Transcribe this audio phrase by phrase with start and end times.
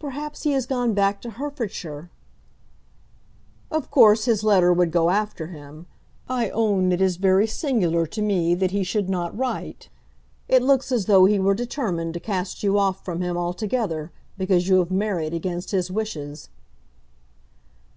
[0.00, 2.10] "Perhaps he has gone back to Herefordshire?"
[3.70, 5.86] "Of course his letter would go after him.
[6.28, 9.90] I own it is very singular to me that he should not write.
[10.48, 14.66] It looks as though he were determined to cast you off from him altogether because
[14.66, 16.48] you have married against his wishes."